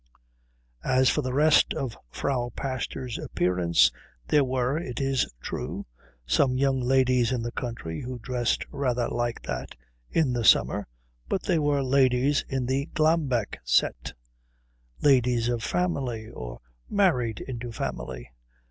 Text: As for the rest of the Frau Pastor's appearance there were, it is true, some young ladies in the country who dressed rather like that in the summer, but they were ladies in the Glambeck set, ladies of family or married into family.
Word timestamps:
As 0.83 1.09
for 1.11 1.21
the 1.21 1.31
rest 1.31 1.75
of 1.75 1.91
the 1.91 1.97
Frau 2.09 2.49
Pastor's 2.55 3.19
appearance 3.19 3.91
there 4.29 4.43
were, 4.43 4.75
it 4.79 4.99
is 4.99 5.31
true, 5.43 5.85
some 6.25 6.57
young 6.57 6.79
ladies 6.81 7.31
in 7.31 7.43
the 7.43 7.51
country 7.51 8.01
who 8.01 8.17
dressed 8.17 8.65
rather 8.71 9.07
like 9.09 9.43
that 9.43 9.75
in 10.09 10.33
the 10.33 10.43
summer, 10.43 10.87
but 11.29 11.43
they 11.43 11.59
were 11.59 11.83
ladies 11.83 12.43
in 12.49 12.65
the 12.65 12.87
Glambeck 12.95 13.59
set, 13.63 14.13
ladies 15.03 15.49
of 15.49 15.61
family 15.61 16.29
or 16.31 16.61
married 16.89 17.39
into 17.39 17.71
family. 17.71 18.31